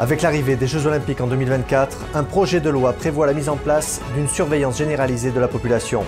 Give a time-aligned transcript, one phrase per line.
[0.00, 3.56] Avec l'arrivée des Jeux Olympiques en 2024, un projet de loi prévoit la mise en
[3.56, 6.04] place d'une surveillance généralisée de la population.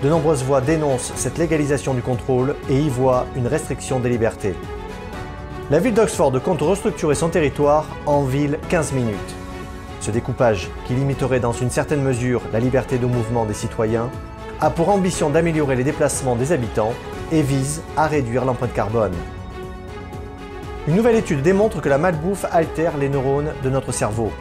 [0.00, 4.54] De nombreuses voix dénoncent cette légalisation du contrôle et y voient une restriction des libertés.
[5.72, 9.34] La ville d'Oxford compte restructurer son territoire en ville 15 minutes.
[10.00, 14.08] Ce découpage, qui limiterait dans une certaine mesure la liberté de mouvement des citoyens,
[14.60, 16.94] a pour ambition d'améliorer les déplacements des habitants
[17.32, 19.14] et vise à réduire l'empreinte carbone.
[20.88, 24.32] Une nouvelle étude démontre que la malbouffe altère les neurones de notre cerveau.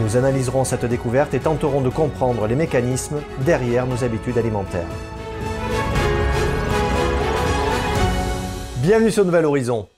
[0.00, 4.86] Nous analyserons cette découverte et tenterons de comprendre les mécanismes derrière nos habitudes alimentaires.
[8.76, 9.88] Bienvenue sur Nouvel Horizon.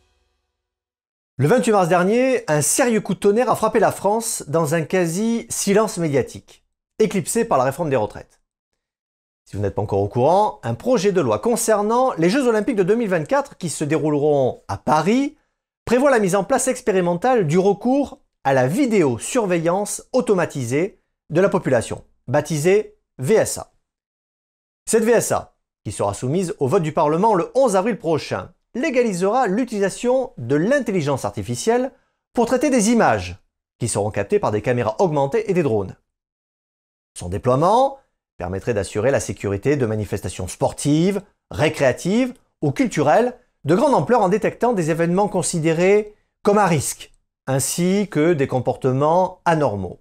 [1.37, 4.81] Le 28 mars dernier, un sérieux coup de tonnerre a frappé la France dans un
[4.81, 6.65] quasi-silence médiatique,
[6.99, 8.41] éclipsé par la réforme des retraites.
[9.45, 12.77] Si vous n'êtes pas encore au courant, un projet de loi concernant les Jeux Olympiques
[12.77, 15.37] de 2024 qui se dérouleront à Paris
[15.91, 21.01] prévoit la mise en place expérimentale du recours à la vidéosurveillance automatisée
[21.31, 23.73] de la population, baptisée VSA.
[24.87, 30.33] Cette VSA, qui sera soumise au vote du Parlement le 11 avril prochain, légalisera l'utilisation
[30.39, 31.91] de l'intelligence artificielle
[32.35, 33.43] pour traiter des images
[33.81, 35.97] qui seront captées par des caméras augmentées et des drones.
[37.19, 37.99] Son déploiement
[38.37, 44.73] permettrait d'assurer la sécurité de manifestations sportives, récréatives ou culturelles de grande ampleur en détectant
[44.73, 47.13] des événements considérés comme à risque,
[47.47, 50.01] ainsi que des comportements anormaux.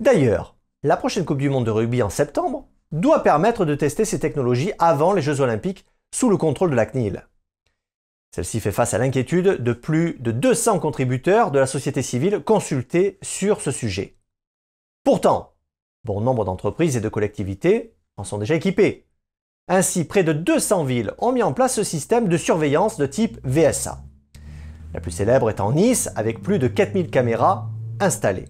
[0.00, 4.20] D'ailleurs, la prochaine Coupe du Monde de rugby en septembre doit permettre de tester ces
[4.20, 7.26] technologies avant les Jeux olympiques sous le contrôle de la CNIL.
[8.34, 13.18] Celle-ci fait face à l'inquiétude de plus de 200 contributeurs de la société civile consultés
[13.22, 14.16] sur ce sujet.
[15.04, 15.54] Pourtant,
[16.04, 19.05] bon nombre d'entreprises et de collectivités en sont déjà équipées,
[19.68, 23.38] ainsi, près de 200 villes ont mis en place ce système de surveillance de type
[23.44, 23.98] VSA.
[24.94, 27.68] La plus célèbre en Nice, avec plus de 4000 caméras
[28.00, 28.48] installées.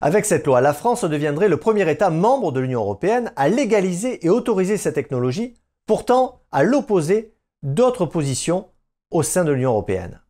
[0.00, 4.24] Avec cette loi, la France deviendrait le premier État membre de l'Union européenne à légaliser
[4.24, 5.54] et autoriser cette technologie,
[5.86, 8.68] pourtant à l'opposé d'autres positions
[9.10, 10.20] au sein de l'Union européenne.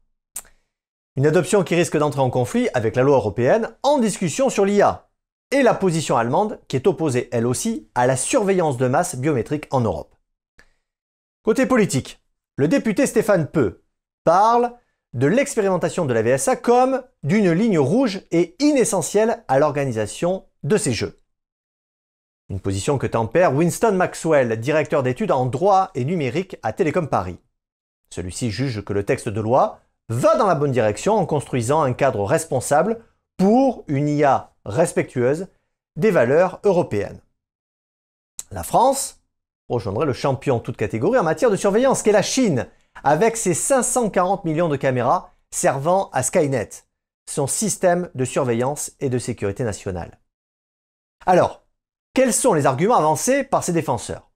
[1.17, 5.09] Une adoption qui risque d'entrer en conflit avec la loi européenne en discussion sur l'IA,
[5.51, 9.67] et la position allemande qui est opposée elle aussi à la surveillance de masse biométrique
[9.71, 10.15] en Europe.
[11.43, 12.21] Côté politique,
[12.57, 13.83] le député Stéphane Peu
[14.25, 14.73] parle
[15.13, 20.93] de l'expérimentation de la VSA comme d'une ligne rouge et inessentielle à l'organisation de ces
[20.93, 21.21] jeux.
[22.51, 27.39] Une position que tempère Winston Maxwell, directeur d'études en droit et numérique à Télécom Paris.
[28.11, 31.93] Celui-ci juge que le texte de loi va dans la bonne direction en construisant un
[31.93, 33.01] cadre responsable
[33.37, 35.49] pour une IA respectueuse
[35.97, 37.21] des valeurs européennes.
[38.51, 39.21] La France
[39.69, 42.69] rejoindrait le champion toute catégorie en matière de surveillance qu'est la Chine,
[43.03, 46.71] avec ses 540 millions de caméras servant à Skynet,
[47.29, 50.19] son système de surveillance et de sécurité nationale.
[51.27, 51.65] Alors,
[52.13, 54.31] quels sont les arguments avancés par ces défenseurs?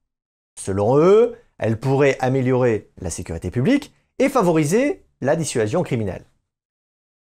[0.59, 6.25] Selon eux, elle pourrait améliorer la sécurité publique et favoriser la dissuasion criminelle.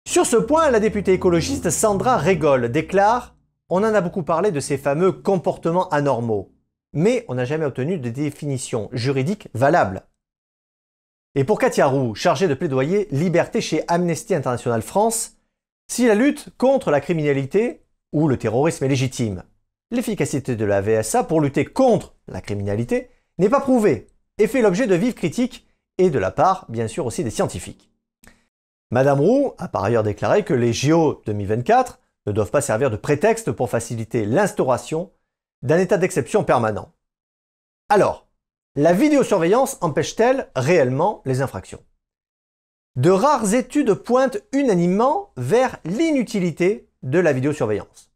[0.07, 3.35] Sur ce point, la députée écologiste Sandra Régol déclare
[3.69, 6.51] On en a beaucoup parlé de ces fameux comportements anormaux,
[6.94, 10.03] mais on n'a jamais obtenu de définition juridique valable.
[11.35, 15.38] Et pour Katia Roux, chargée de plaidoyer liberté chez Amnesty International France,
[15.88, 19.44] si la lutte contre la criminalité ou le terrorisme est légitime,
[19.91, 24.07] l'efficacité de la VSA pour lutter contre la criminalité n'est pas prouvée
[24.39, 27.91] et fait l'objet de vives critiques et de la part, bien sûr, aussi des scientifiques.
[28.94, 32.97] Madame Roux a par ailleurs déclaré que les JO 2024 ne doivent pas servir de
[32.97, 35.12] prétexte pour faciliter l'instauration
[35.62, 36.91] d'un état d'exception permanent.
[37.88, 38.28] Alors,
[38.75, 41.81] la vidéosurveillance empêche-t-elle réellement les infractions?
[42.97, 48.12] De rares études pointent unanimement vers l'inutilité de la vidéosurveillance.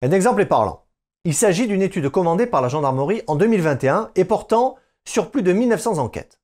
[0.00, 0.86] Un exemple est parlant.
[1.24, 5.52] Il s'agit d'une étude commandée par la gendarmerie en 2021 et portant sur plus de
[5.52, 6.40] 1900 enquêtes.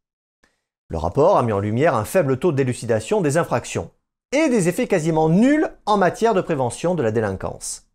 [0.89, 3.91] Le rapport a mis en lumière un faible taux d'élucidation des infractions
[4.33, 7.89] et des effets quasiment nuls en matière de prévention de la délinquance.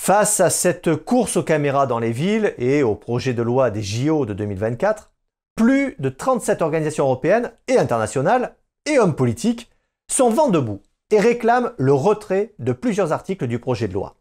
[0.00, 3.82] Face à cette course aux caméras dans les villes et au projet de loi des
[3.82, 5.12] JO de 2024,
[5.56, 8.56] plus de 37 organisations européennes et internationales
[8.86, 9.70] et hommes politiques
[10.10, 14.16] sont vent debout et réclament le retrait de plusieurs articles du projet de loi.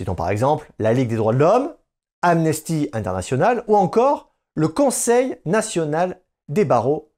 [0.00, 1.74] Citons par exemple la Ligue des droits de l'homme,
[2.22, 6.20] Amnesty International ou encore le Conseil national
[6.50, 7.10] des barreaux.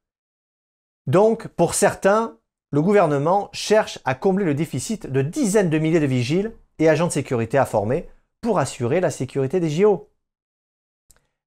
[1.08, 2.38] Donc, pour certains,
[2.70, 7.08] le gouvernement cherche à combler le déficit de dizaines de milliers de vigiles et agents
[7.08, 8.08] de sécurité à former
[8.40, 10.11] pour assurer la sécurité des JO.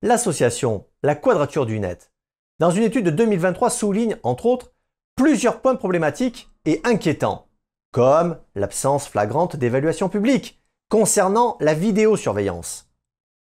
[0.01, 2.11] L'association La Quadrature du Net,
[2.59, 4.73] dans une étude de 2023, souligne, entre autres,
[5.15, 7.47] plusieurs points problématiques et inquiétants,
[7.91, 12.91] comme l'absence flagrante d'évaluation publique concernant la vidéosurveillance,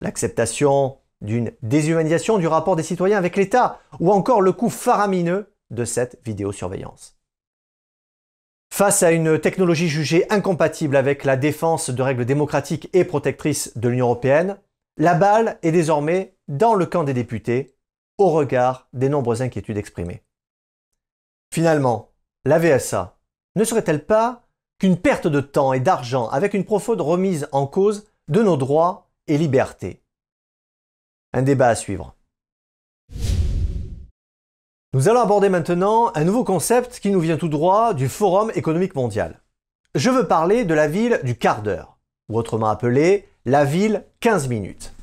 [0.01, 5.85] l'acceptation d'une déshumanisation du rapport des citoyens avec l'État, ou encore le coût faramineux de
[5.85, 7.17] cette vidéosurveillance.
[8.71, 13.87] Face à une technologie jugée incompatible avec la défense de règles démocratiques et protectrices de
[13.87, 14.57] l'Union européenne,
[14.97, 17.75] la balle est désormais dans le camp des députés,
[18.17, 20.23] au regard des nombreuses inquiétudes exprimées.
[21.51, 22.11] Finalement,
[22.45, 23.17] la VSA
[23.55, 24.43] ne serait-elle pas
[24.79, 29.09] qu'une perte de temps et d'argent avec une profonde remise en cause de nos droits
[29.27, 30.02] et libertés?
[31.33, 32.15] Un débat à suivre.
[34.94, 38.94] Nous allons aborder maintenant un nouveau concept qui nous vient tout droit du Forum économique
[38.94, 39.41] mondial.
[39.95, 41.97] Je veux parler de la ville du quart d'heure,
[42.30, 44.94] ou autrement appelée la ville 15 minutes.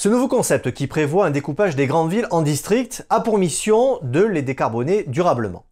[0.00, 3.98] Ce nouveau concept qui prévoit un découpage des grandes villes en districts a pour mission
[4.02, 5.66] de les décarboner durablement.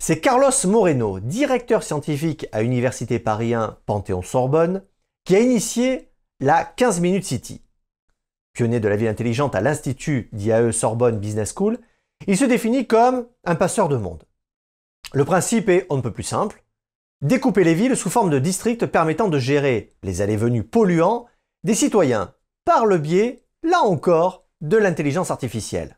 [0.00, 4.84] C'est Carlos Moreno, directeur scientifique à Université Paris 1 Panthéon-Sorbonne,
[5.24, 7.62] qui a initié la 15 Minutes City.
[8.52, 11.78] Pionnier de la ville intelligente à l'Institut d'IAE Sorbonne Business School,
[12.26, 14.24] il se définit comme un passeur de monde.
[15.12, 16.62] Le principe est on ne peut plus simple,
[17.22, 21.26] découper les villes sous forme de districts permettant de gérer les allées-venues polluants
[21.64, 25.96] des citoyens par le biais, là encore, de l'intelligence artificielle.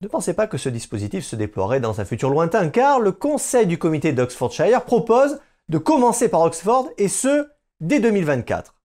[0.00, 3.66] Ne pensez pas que ce dispositif se déploierait dans un futur lointain, car le conseil
[3.66, 7.48] du comité d'Oxfordshire propose de commencer par Oxford, et ce,
[7.80, 8.77] dès 2024.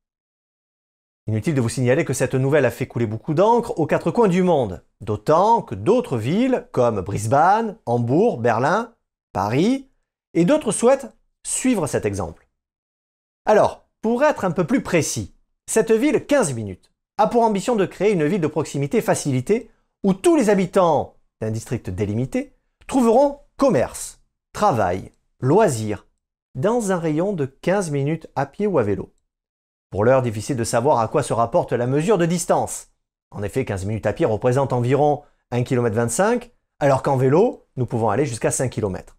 [1.25, 4.27] Inutile de vous signaler que cette nouvelle a fait couler beaucoup d'encre aux quatre coins
[4.27, 8.93] du monde, d'autant que d'autres villes comme Brisbane, Hambourg, Berlin,
[9.31, 9.89] Paris
[10.33, 11.15] et d'autres souhaitent
[11.45, 12.49] suivre cet exemple.
[13.45, 15.33] Alors, pour être un peu plus précis,
[15.65, 19.69] cette ville 15 minutes a pour ambition de créer une ville de proximité facilitée
[20.03, 22.53] où tous les habitants d'un district délimité
[22.85, 24.21] trouveront commerce,
[24.51, 26.05] travail, loisirs
[26.55, 29.13] dans un rayon de 15 minutes à pied ou à vélo.
[29.93, 32.87] Pour l'heure, difficile de savoir à quoi se rapporte la mesure de distance.
[33.29, 36.49] En effet, 15 minutes à pied représentent environ 1 km 25,
[36.79, 39.15] alors qu'en vélo, nous pouvons aller jusqu'à 5 km.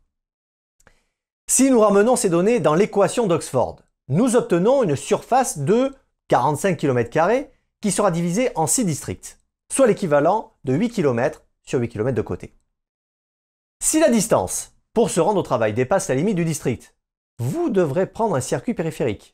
[1.47, 5.95] Si nous ramenons ces données dans l'équation d'Oxford, nous obtenons une surface de
[6.27, 7.49] 45 km
[7.81, 9.39] qui sera divisée en 6 districts,
[9.73, 12.53] soit l'équivalent de 8 km sur 8 km de côté.
[13.81, 16.97] Si la distance pour se rendre au travail dépasse la limite du district,
[17.39, 19.34] vous devrez prendre un circuit périphérique.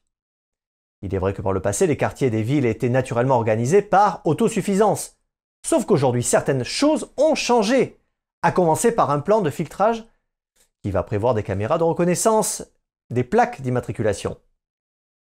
[1.02, 4.20] Il est vrai que par le passé, les quartiers des villes étaient naturellement organisés par
[4.24, 5.16] autosuffisance.
[5.66, 7.98] Sauf qu'aujourd'hui, certaines choses ont changé,
[8.42, 10.04] à commencer par un plan de filtrage
[10.82, 12.64] qui va prévoir des caméras de reconnaissance,
[13.10, 14.38] des plaques d'immatriculation.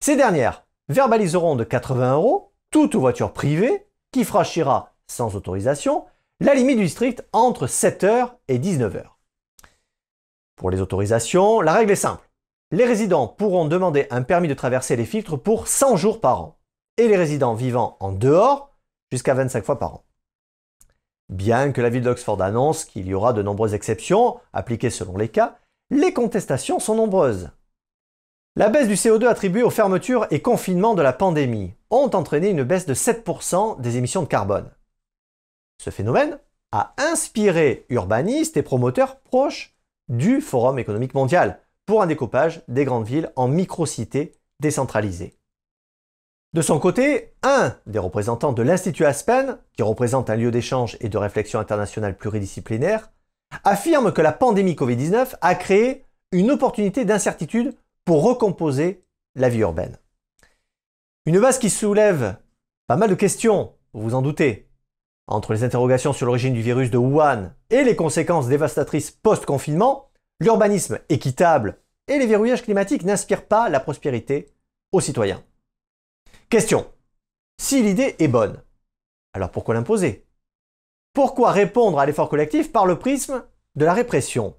[0.01, 6.07] Ces dernières verbaliseront de 80 euros toute voiture privée qui franchira sans autorisation
[6.41, 9.05] la limite du district entre 7h et 19h.
[10.57, 12.32] Pour les autorisations, la règle est simple
[12.73, 16.59] les résidents pourront demander un permis de traverser les filtres pour 100 jours par an,
[16.97, 18.75] et les résidents vivant en dehors
[19.13, 20.05] jusqu'à 25 fois par an.
[21.29, 25.29] Bien que la ville d'Oxford annonce qu'il y aura de nombreuses exceptions, appliquées selon les
[25.29, 25.59] cas,
[25.91, 27.51] les contestations sont nombreuses.
[28.57, 32.65] La baisse du CO2 attribuée aux fermetures et confinements de la pandémie ont entraîné une
[32.65, 34.71] baisse de 7% des émissions de carbone.
[35.79, 36.39] Ce phénomène
[36.71, 39.77] a inspiré urbanistes et promoteurs proches
[40.09, 45.37] du Forum économique mondial, pour un découpage des grandes villes en micro-cités décentralisées.
[46.53, 51.09] De son côté, un des représentants de l'Institut Aspen, qui représente un lieu d'échange et
[51.09, 53.11] de réflexion internationale pluridisciplinaire,
[53.65, 59.05] affirme que la pandémie Covid-19 a créé une opportunité d'incertitude pour recomposer
[59.35, 59.97] la vie urbaine.
[61.25, 62.37] Une base qui soulève
[62.87, 64.69] pas mal de questions, vous vous en doutez.
[65.27, 70.11] Entre les interrogations sur l'origine du virus de Wuhan et les conséquences dévastatrices post-confinement,
[70.43, 71.79] L'urbanisme équitable
[72.09, 74.53] et les verrouillages climatiques n'inspirent pas la prospérité
[74.93, 75.43] aux citoyens.
[76.49, 76.91] Question.
[77.59, 78.63] Si l'idée est bonne,
[79.33, 80.27] alors pourquoi l'imposer?
[81.13, 83.45] Pourquoi répondre à l'effort collectif par le prisme
[83.75, 84.57] de la répression?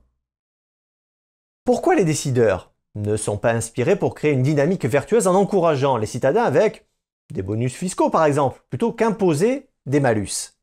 [1.66, 6.06] Pourquoi les décideurs ne sont pas inspirés pour créer une dynamique vertueuse en encourageant les
[6.06, 6.88] citadins avec
[7.32, 10.54] des bonus fiscaux par exemple, plutôt qu'imposer des malus?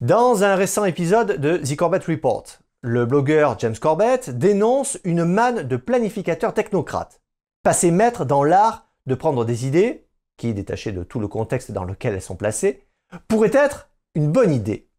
[0.00, 2.44] Dans un récent épisode de The Corbett Report,
[2.84, 7.22] le blogueur James Corbett dénonce une manne de planificateurs technocrates,
[7.62, 11.84] passés maîtres dans l'art de prendre des idées, qui, détachées de tout le contexte dans
[11.84, 12.86] lequel elles sont placées,
[13.26, 14.90] pourraient être une bonne idée.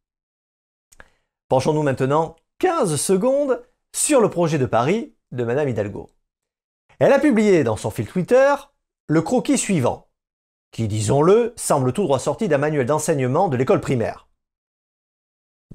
[1.48, 3.62] Penchons-nous maintenant 15 secondes
[3.96, 6.10] sur le projet de Paris de Madame Hidalgo.
[6.98, 8.56] Elle a publié dans son fil Twitter
[9.08, 10.08] le croquis suivant,
[10.72, 14.28] qui, disons-le, semble tout droit sorti d'un manuel d'enseignement de l'école primaire.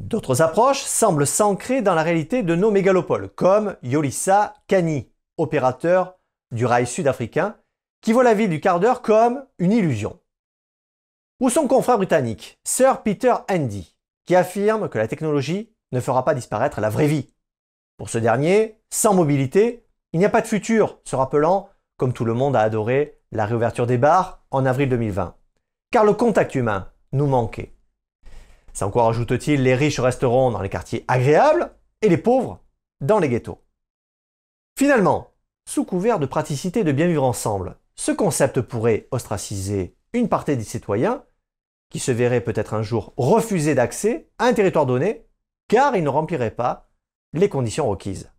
[0.01, 6.19] D'autres approches semblent s'ancrer dans la réalité de nos mégalopoles, comme Yolissa Kani, opérateur
[6.53, 7.57] du rail sud-africain,
[8.01, 10.19] qui voit la ville du quart d'heure comme une illusion.
[11.39, 16.35] Ou son confrère britannique, Sir Peter Andy, qui affirme que la technologie ne fera pas
[16.35, 17.35] disparaître la vraie vie.
[17.99, 22.25] Pour ce dernier, sans mobilité, il n'y a pas de futur, se rappelant, comme tout
[22.25, 25.37] le monde a adoré, la réouverture des bars en avril 2020.
[25.93, 27.75] Car le contact humain nous manquait.
[28.73, 31.73] Sans quoi rajoute-t-il, les riches resteront dans les quartiers agréables
[32.03, 32.61] et les pauvres
[33.01, 33.63] dans les ghettos.
[34.79, 35.33] Finalement,
[35.67, 40.65] sous couvert de praticité de bien vivre ensemble, ce concept pourrait ostraciser une partie des
[40.65, 41.25] citoyens
[41.91, 45.27] qui se verraient peut-être un jour refuser d'accès à un territoire donné
[45.69, 46.91] car ils ne rempliraient pas
[47.33, 48.31] les conditions requises.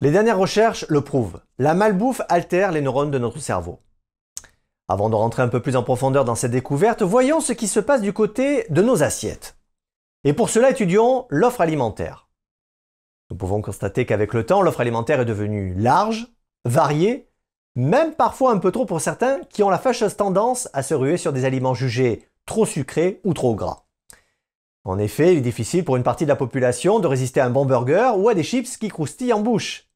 [0.00, 1.40] Les dernières recherches le prouvent.
[1.58, 3.80] La malbouffe altère les neurones de notre cerveau.
[4.90, 7.78] Avant de rentrer un peu plus en profondeur dans cette découverte, voyons ce qui se
[7.78, 9.58] passe du côté de nos assiettes.
[10.24, 12.28] Et pour cela, étudions l'offre alimentaire.
[13.30, 16.28] Nous pouvons constater qu'avec le temps, l'offre alimentaire est devenue large,
[16.64, 17.28] variée,
[17.76, 21.18] même parfois un peu trop pour certains qui ont la fâcheuse tendance à se ruer
[21.18, 23.84] sur des aliments jugés trop sucrés ou trop gras.
[24.84, 27.50] En effet, il est difficile pour une partie de la population de résister à un
[27.50, 29.86] bon burger ou à des chips qui croustillent en bouche.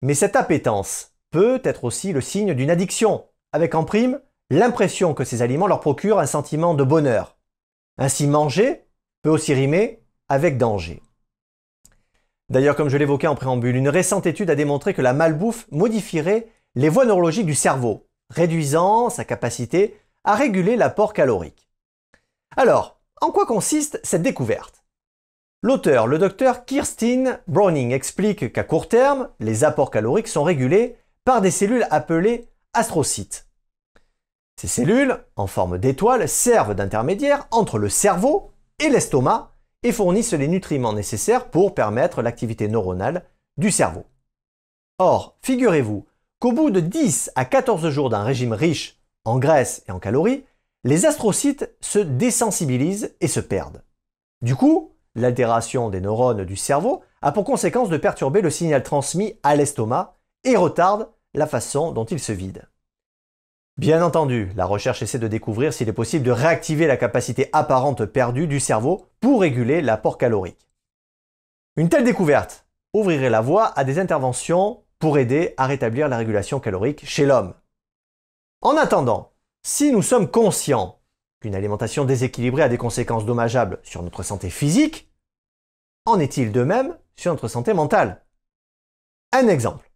[0.00, 5.24] Mais cette appétence peut être aussi le signe d'une addiction, avec en prime l'impression que
[5.24, 7.36] ces aliments leur procurent un sentiment de bonheur.
[7.98, 8.84] Ainsi manger
[9.22, 11.02] peut aussi rimer avec danger.
[12.50, 16.48] D'ailleurs, comme je l'évoquais en préambule, une récente étude a démontré que la malbouffe modifierait
[16.74, 21.68] les voies neurologiques du cerveau, réduisant sa capacité à réguler l'apport calorique.
[22.56, 24.84] Alors, en quoi consiste cette découverte?
[25.62, 31.40] L'auteur, le docteur Kirsten Browning, explique qu'à court terme, les apports caloriques sont régulés par
[31.40, 33.48] des cellules appelées astrocytes.
[34.56, 40.46] Ces cellules, en forme d'étoile, servent d'intermédiaire entre le cerveau et l'estomac et fournissent les
[40.46, 43.24] nutriments nécessaires pour permettre l'activité neuronale
[43.56, 44.04] du cerveau.
[45.00, 46.06] Or, figurez-vous
[46.38, 50.44] qu'au bout de 10 à 14 jours d'un régime riche en graisse et en calories,
[50.84, 53.82] les astrocytes se désensibilisent et se perdent.
[54.40, 59.34] Du coup, l'altération des neurones du cerveau a pour conséquence de perturber le signal transmis
[59.42, 62.68] à l'estomac et retarde la façon dont il se vide.
[63.76, 68.06] Bien entendu, la recherche essaie de découvrir s'il est possible de réactiver la capacité apparente
[68.06, 70.68] perdue du cerveau pour réguler l'apport calorique.
[71.76, 76.58] Une telle découverte ouvrirait la voie à des interventions pour aider à rétablir la régulation
[76.58, 77.54] calorique chez l'homme.
[78.62, 79.32] En attendant,
[79.62, 81.00] si nous sommes conscients
[81.40, 85.08] qu'une alimentation déséquilibrée a des conséquences dommageables sur notre santé physique,
[86.04, 88.24] en est-il de même sur notre santé mentale?
[89.32, 89.87] Un exemple.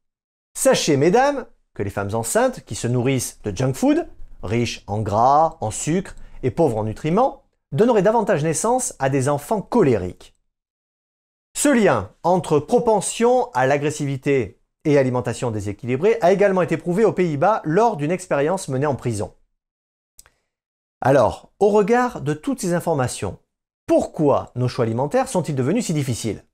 [0.55, 4.09] Sachez, mesdames, que les femmes enceintes qui se nourrissent de junk food,
[4.43, 9.63] riches en gras, en sucre et pauvres en nutriments, donneraient davantage naissance à des enfants
[9.63, 10.35] colériques.
[11.57, 17.63] Ce lien entre propension à l'agressivité et alimentation déséquilibrée a également été prouvé aux Pays-Bas
[17.65, 19.35] lors d'une expérience menée en prison.
[21.01, 23.39] Alors, au regard de toutes ces informations,
[23.87, 26.45] pourquoi nos choix alimentaires sont-ils devenus si difficiles?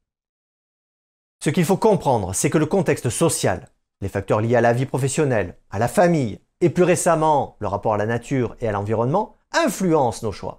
[1.43, 3.69] Ce qu'il faut comprendre, c'est que le contexte social,
[4.01, 7.95] les facteurs liés à la vie professionnelle, à la famille, et plus récemment le rapport
[7.95, 10.59] à la nature et à l'environnement, influencent nos choix.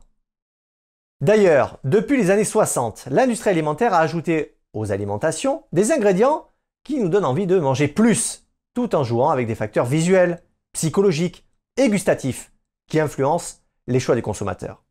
[1.22, 6.48] D'ailleurs, depuis les années 60, l'industrie alimentaire a ajouté aux alimentations des ingrédients
[6.84, 10.42] qui nous donnent envie de manger plus, tout en jouant avec des facteurs visuels,
[10.74, 12.54] psychologiques et gustatifs
[12.88, 14.84] qui influencent les choix des consommateurs.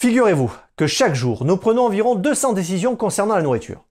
[0.00, 3.84] Figurez-vous que chaque jour, nous prenons environ 200 décisions concernant la nourriture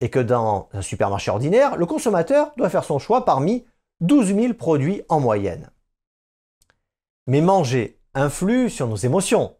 [0.00, 3.64] et que dans un supermarché ordinaire, le consommateur doit faire son choix parmi
[4.00, 5.70] 12 000 produits en moyenne.
[7.26, 9.56] Mais manger influe sur nos émotions,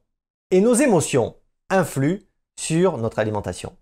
[0.51, 1.37] et nos émotions
[1.71, 2.23] influent
[2.59, 3.77] sur notre alimentation.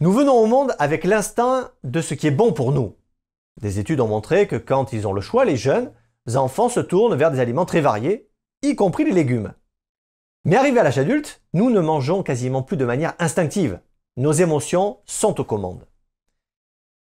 [0.00, 2.96] Nous venons au monde avec l'instinct de ce qui est bon pour nous.
[3.60, 5.92] Des études ont montré que quand ils ont le choix, les jeunes
[6.34, 8.30] enfants se tournent vers des aliments très variés,
[8.62, 9.52] y compris les légumes.
[10.44, 13.80] Mais arrivé à l'âge adulte, nous ne mangeons quasiment plus de manière instinctive.
[14.18, 15.86] Nos émotions sont aux commandes.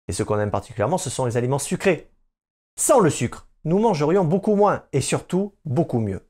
[0.07, 2.11] Et ce qu'on aime particulièrement, ce sont les aliments sucrés.
[2.79, 6.27] Sans le sucre, nous mangerions beaucoup moins et surtout beaucoup mieux.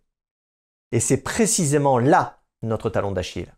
[0.92, 3.54] Et c'est précisément là notre talon d'Achille.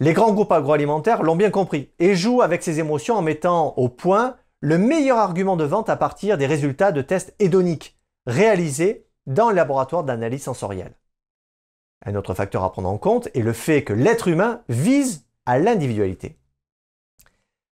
[0.00, 3.88] Les grands groupes agroalimentaires l'ont bien compris et jouent avec ces émotions en mettant au
[3.88, 9.50] point le meilleur argument de vente à partir des résultats de tests hédoniques réalisés dans
[9.50, 10.94] le laboratoire d'analyse sensorielle.
[12.06, 16.38] Un autre facteur à prendre en compte est le fait que l'être humain vise l'individualité.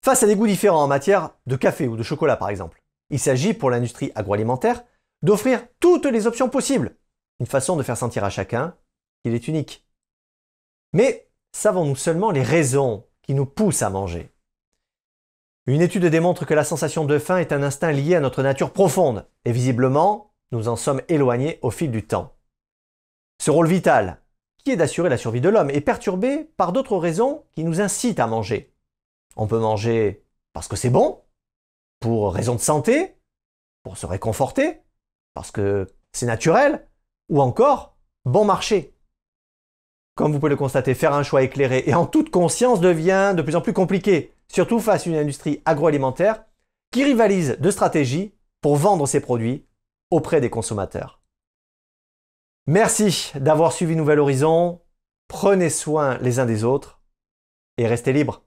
[0.04, 3.20] Face à des goûts différents en matière de café ou de chocolat par exemple, il
[3.20, 4.84] s'agit pour l'industrie agroalimentaire
[5.22, 6.98] d'offrir toutes les options possibles,
[7.40, 8.76] une façon de faire sentir à chacun
[9.24, 9.88] qu'il est unique
[10.92, 14.30] Mais savons-nous seulement les raisons qui nous poussent à manger?
[15.66, 18.74] Une étude démontre que la sensation de faim est un instinct lié à notre nature
[18.74, 22.36] profonde, et visiblement, nous en sommes éloignés au fil du temps.
[23.42, 24.22] Ce rôle vital,
[24.64, 28.20] qui est d'assurer la survie de l'homme, est perturbé par d'autres raisons qui nous incitent
[28.20, 28.74] à manger.
[29.36, 31.22] On peut manger parce que c'est bon,
[32.00, 33.16] pour raison de santé,
[33.82, 34.82] pour se réconforter,
[35.34, 36.88] parce que c'est naturel,
[37.30, 38.94] ou encore bon marché.
[40.16, 43.42] Comme vous pouvez le constater, faire un choix éclairé et en toute conscience devient de
[43.42, 46.44] plus en plus compliqué, surtout face à une industrie agroalimentaire
[46.92, 49.66] qui rivalise de stratégies pour vendre ses produits
[50.12, 51.23] auprès des consommateurs.
[52.66, 54.82] Merci d'avoir suivi Nouvel Horizon,
[55.28, 57.02] prenez soin les uns des autres
[57.78, 58.43] et restez libres.